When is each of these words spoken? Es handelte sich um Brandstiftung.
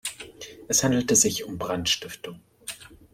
Es 0.67 0.83
handelte 0.83 1.15
sich 1.15 1.43
um 1.43 1.59
Brandstiftung. 1.59 2.41